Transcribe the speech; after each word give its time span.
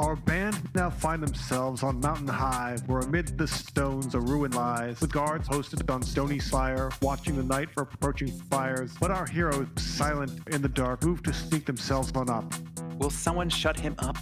Our 0.00 0.16
band 0.16 0.58
now 0.74 0.88
find 0.88 1.22
themselves 1.22 1.82
on 1.82 2.00
mountain 2.00 2.26
high, 2.26 2.78
where 2.86 3.00
amid 3.00 3.36
the 3.36 3.46
stones 3.46 4.14
a 4.14 4.18
ruin 4.18 4.50
lies, 4.52 4.98
with 4.98 5.12
guards 5.12 5.46
posted 5.46 5.90
on 5.90 6.02
stony 6.02 6.38
spire, 6.38 6.90
watching 7.02 7.36
the 7.36 7.42
night 7.42 7.68
for 7.68 7.82
approaching 7.82 8.28
fires. 8.28 8.94
But 8.98 9.10
our 9.10 9.26
heroes, 9.26 9.66
silent 9.76 10.40
in 10.48 10.62
the 10.62 10.70
dark, 10.70 11.04
move 11.04 11.22
to 11.24 11.34
sneak 11.34 11.66
themselves 11.66 12.12
on 12.14 12.30
up. 12.30 12.50
Will 12.98 13.10
someone 13.10 13.50
shut 13.50 13.78
him 13.78 13.94
up? 13.98 14.16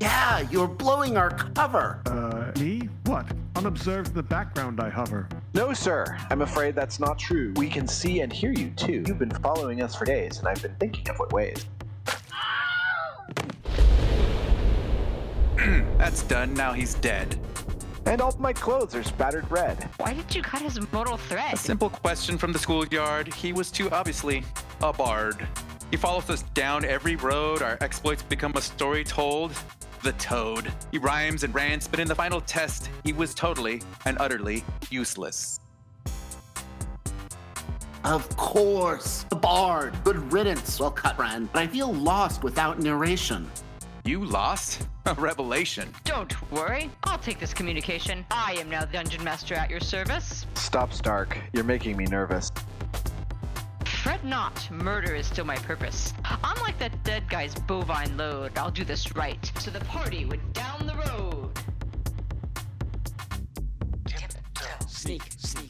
Yeah, 0.00 0.48
you're 0.50 0.68
blowing 0.68 1.18
our 1.18 1.30
cover. 1.30 2.00
Uh, 2.06 2.58
me? 2.58 2.88
What? 3.04 3.30
Unobserved 3.56 4.08
in 4.08 4.14
the 4.14 4.22
background 4.22 4.80
I 4.80 4.88
hover. 4.88 5.28
No, 5.52 5.74
sir. 5.74 6.16
I'm 6.30 6.40
afraid 6.40 6.74
that's 6.74 6.98
not 6.98 7.18
true. 7.18 7.52
We 7.56 7.68
can 7.68 7.86
see 7.86 8.20
and 8.20 8.32
hear 8.32 8.52
you, 8.52 8.70
too. 8.70 9.04
You've 9.06 9.18
been 9.18 9.30
following 9.42 9.82
us 9.82 9.94
for 9.94 10.06
days, 10.06 10.38
and 10.38 10.48
I've 10.48 10.62
been 10.62 10.76
thinking 10.76 11.10
of 11.10 11.18
what 11.18 11.30
ways. 11.30 11.66
That's 15.98 16.22
done. 16.22 16.54
Now 16.54 16.72
he's 16.72 16.94
dead. 16.94 17.38
And 18.06 18.20
all 18.20 18.36
my 18.38 18.52
clothes 18.52 18.94
are 18.94 19.02
spattered 19.02 19.50
red. 19.50 19.88
Why 19.96 20.12
did 20.12 20.34
you 20.34 20.42
cut 20.42 20.60
his 20.60 20.78
mortal 20.92 21.16
thread? 21.16 21.54
A 21.54 21.56
simple 21.56 21.88
question 21.88 22.36
from 22.36 22.52
the 22.52 22.58
schoolyard. 22.58 23.32
He 23.32 23.52
was 23.52 23.70
too 23.70 23.90
obviously 23.90 24.44
a 24.82 24.92
bard. 24.92 25.46
He 25.90 25.96
follows 25.96 26.28
us 26.28 26.42
down 26.54 26.84
every 26.84 27.16
road. 27.16 27.62
Our 27.62 27.78
exploits 27.80 28.22
become 28.22 28.52
a 28.56 28.60
story 28.60 29.04
told. 29.04 29.52
The 30.02 30.12
Toad. 30.12 30.70
He 30.90 30.98
rhymes 30.98 31.44
and 31.44 31.54
rants, 31.54 31.88
but 31.88 31.98
in 31.98 32.06
the 32.06 32.14
final 32.14 32.42
test, 32.42 32.90
he 33.04 33.14
was 33.14 33.34
totally 33.34 33.80
and 34.04 34.18
utterly 34.20 34.62
useless. 34.90 35.60
Of 38.04 38.28
course. 38.36 39.24
The 39.30 39.36
bard. 39.36 39.94
Good 40.04 40.30
riddance. 40.30 40.78
Well 40.78 40.90
cut, 40.90 41.16
friend. 41.16 41.48
But 41.50 41.62
I 41.62 41.66
feel 41.66 41.90
lost 41.90 42.42
without 42.42 42.78
narration. 42.80 43.50
You 44.06 44.22
lost? 44.22 44.86
A 45.06 45.14
revelation. 45.14 45.88
Don't 46.04 46.50
worry, 46.52 46.90
I'll 47.04 47.18
take 47.18 47.38
this 47.38 47.54
communication. 47.54 48.24
I 48.30 48.52
am 48.60 48.68
now 48.68 48.84
the 48.84 48.92
dungeon 48.92 49.24
master 49.24 49.54
at 49.54 49.70
your 49.70 49.80
service. 49.80 50.44
Stop, 50.54 50.92
Stark. 50.92 51.38
You're 51.54 51.64
making 51.64 51.96
me 51.96 52.04
nervous. 52.04 52.50
Fret 53.86 54.22
not, 54.22 54.70
murder 54.70 55.14
is 55.14 55.26
still 55.26 55.46
my 55.46 55.56
purpose. 55.56 56.12
Unlike 56.42 56.78
that 56.80 57.02
dead 57.04 57.30
guy's 57.30 57.54
bovine 57.54 58.14
load, 58.18 58.58
I'll 58.58 58.70
do 58.70 58.84
this 58.84 59.16
right. 59.16 59.50
So 59.58 59.70
the 59.70 59.80
party 59.86 60.26
went 60.26 60.52
down 60.52 60.86
the 60.86 60.94
road. 60.94 61.50
Tiptoe, 64.06 64.86
sneak, 64.86 65.22
sneak, 65.38 65.63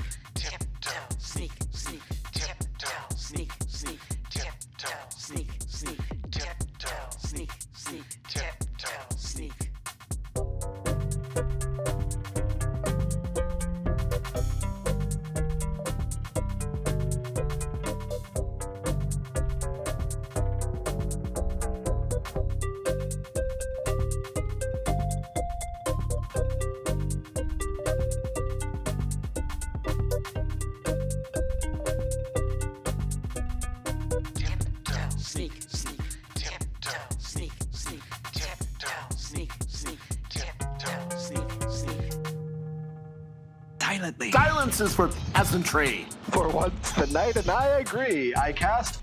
Silently. 43.95 44.33
Silence 44.33 44.81
is 44.81 44.93
for 44.93 45.09
peasantry. 45.35 46.07
For 46.33 46.49
once, 46.49 46.91
the 46.93 47.07
knight 47.07 47.37
and 47.37 47.49
I 47.49 47.67
agree. 47.79 48.35
I 48.35 48.51
cast. 48.51 49.01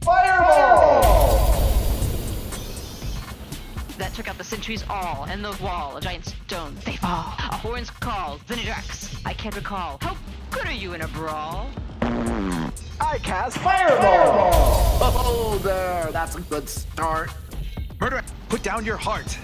Fireball! 0.00 1.02
That 3.98 4.14
took 4.14 4.28
out 4.28 4.38
the 4.38 4.44
sentries 4.44 4.82
all, 4.88 5.26
and 5.28 5.44
the 5.44 5.54
wall, 5.62 5.98
a 5.98 6.00
giant 6.00 6.24
stone. 6.24 6.74
They 6.86 6.96
fall. 6.96 7.34
A 7.38 7.56
horn's 7.56 7.90
call, 7.90 8.38
Zenidrax. 8.48 9.20
I 9.26 9.34
can't 9.34 9.54
recall. 9.54 9.98
How 10.00 10.16
good 10.50 10.66
are 10.66 10.72
you 10.72 10.94
in 10.94 11.02
a 11.02 11.08
brawl? 11.08 11.68
I 12.00 13.18
cast 13.22 13.58
Fireball! 13.58 14.52
Oh, 15.02 15.60
there. 15.62 16.10
That's 16.12 16.34
a 16.36 16.40
good 16.40 16.66
start. 16.66 17.30
Murder, 18.00 18.22
put 18.48 18.62
down 18.62 18.86
your 18.86 18.96
heart. 18.96 19.36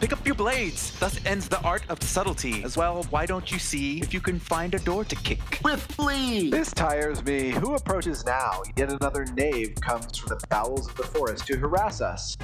Pick 0.00 0.14
up 0.14 0.24
your 0.24 0.34
blades. 0.34 0.98
Thus 0.98 1.20
ends 1.26 1.46
the 1.46 1.60
art 1.60 1.82
of 1.90 2.02
subtlety. 2.02 2.64
As 2.64 2.74
well, 2.74 3.02
why 3.10 3.26
don't 3.26 3.52
you 3.52 3.58
see 3.58 4.00
if 4.00 4.14
you 4.14 4.20
can 4.20 4.38
find 4.38 4.74
a 4.74 4.78
door 4.78 5.04
to 5.04 5.14
kick? 5.16 5.60
With 5.62 5.94
glee. 5.98 6.48
This 6.48 6.72
tires 6.72 7.22
me. 7.22 7.50
Who 7.50 7.74
approaches 7.74 8.24
now? 8.24 8.62
Yet 8.76 8.90
another 8.90 9.26
knave 9.26 9.74
comes 9.82 10.16
from 10.16 10.30
the 10.30 10.46
bowels 10.48 10.88
of 10.88 10.96
the 10.96 11.02
forest 11.02 11.46
to 11.48 11.58
harass 11.58 12.00
us. 12.00 12.38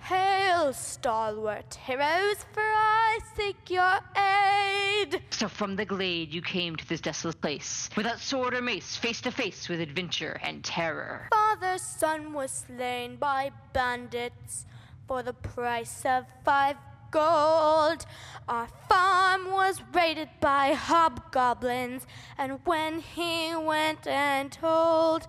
Hail, 0.00 0.72
stalwart 0.72 1.74
heroes, 1.74 2.46
for 2.52 2.62
I 2.62 3.18
seek 3.36 3.68
your 3.68 3.98
aid. 4.16 5.20
So 5.32 5.48
from 5.48 5.76
the 5.76 5.84
glade 5.84 6.32
you 6.32 6.40
came 6.40 6.76
to 6.76 6.88
this 6.88 7.02
desolate 7.02 7.42
place, 7.42 7.90
without 7.94 8.20
sword 8.20 8.54
or 8.54 8.62
mace, 8.62 8.96
face 8.96 9.20
to 9.20 9.30
face 9.30 9.68
with 9.68 9.80
adventure 9.80 10.40
and 10.42 10.64
terror. 10.64 11.28
Father's 11.30 11.82
son 11.82 12.32
was 12.32 12.64
slain 12.66 13.16
by 13.16 13.50
bandits 13.74 14.64
for 15.10 15.24
the 15.24 15.32
price 15.32 16.04
of 16.04 16.24
five 16.44 16.76
gold. 17.10 18.06
Our 18.48 18.68
farm 18.88 19.50
was 19.50 19.82
raided 19.92 20.28
by 20.40 20.74
hobgoblins, 20.74 22.06
and 22.38 22.60
when 22.64 23.00
he 23.00 23.52
went 23.56 24.06
and 24.06 24.52
told 24.52 25.26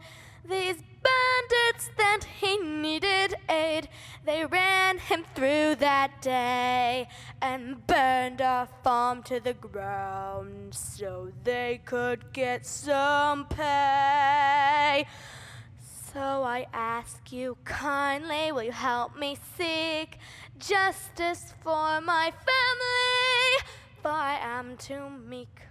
these 0.47 0.83
bandits 1.01 1.89
that 1.97 2.19
he 2.39 2.57
needed 2.57 3.33
aid, 3.49 3.89
they 4.23 4.45
ran 4.45 4.99
him 4.99 5.25
through 5.33 5.77
that 5.77 6.21
day 6.21 7.07
and 7.41 7.87
burned 7.87 8.39
our 8.39 8.67
farm 8.83 9.23
to 9.23 9.39
the 9.39 9.55
ground 9.55 10.75
so 10.75 11.31
they 11.43 11.81
could 11.85 12.33
get 12.33 12.67
some 12.67 13.47
pay. 13.47 15.07
So 16.13 16.43
I 16.43 16.67
ask 16.73 17.31
you 17.31 17.57
kindly, 17.63 18.51
will 18.51 18.63
you 18.63 18.73
help 18.73 19.17
me 19.17 19.37
seek 19.57 20.17
justice 20.59 21.53
for 21.63 22.01
my 22.01 22.33
family? 22.49 23.71
For 24.01 24.11
I 24.11 24.37
am 24.41 24.75
too 24.75 25.09
meek. 25.09 25.61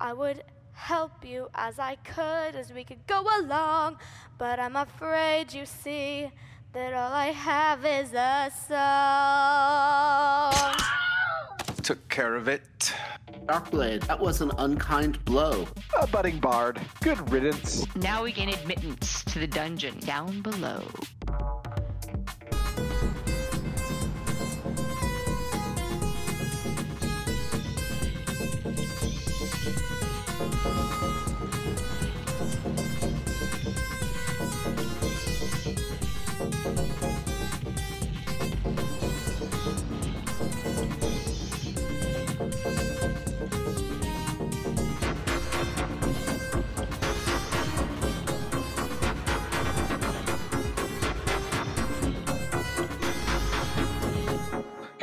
I 0.00 0.14
would 0.14 0.44
help 0.72 1.26
you 1.26 1.50
as 1.54 1.78
I 1.78 1.96
could, 1.96 2.54
as 2.54 2.72
we 2.72 2.84
could 2.84 3.06
go 3.06 3.26
along, 3.38 3.98
but 4.38 4.58
I'm 4.58 4.76
afraid 4.76 5.52
you 5.52 5.66
see 5.66 6.30
that 6.72 6.94
all 6.94 7.12
I 7.12 7.26
have 7.26 7.84
is 7.84 8.14
a 8.14 8.50
song. 8.66 10.74
Took 11.82 12.08
care 12.08 12.34
of 12.34 12.48
it. 12.48 12.94
Darkblade, 13.46 14.06
that 14.06 14.18
was 14.18 14.40
an 14.40 14.50
unkind 14.58 15.24
blow. 15.24 15.66
A 15.98 16.06
budding 16.06 16.38
bard. 16.38 16.80
Good 17.00 17.30
riddance. 17.30 17.86
Now 17.96 18.22
we 18.22 18.32
gain 18.32 18.48
admittance 18.48 19.24
to 19.24 19.38
the 19.38 19.46
dungeon 19.46 19.98
down 20.00 20.40
below. 20.42 20.82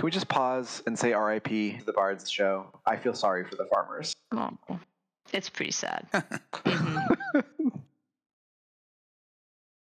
We 0.07 0.11
just 0.11 0.29
pause 0.29 0.81
and 0.87 0.97
say 0.97 1.13
RIP 1.13 1.49
to 1.49 1.85
the 1.85 1.91
Bards 1.91 2.31
show? 2.31 2.67
I 2.85 2.95
feel 2.95 3.13
sorry 3.13 3.43
for 3.43 3.57
the 3.57 3.65
farmers. 3.65 4.15
Oh, 4.31 4.57
it's 5.33 5.49
pretty 5.49 5.73
sad. 5.73 6.07
Mhm. 6.63 7.43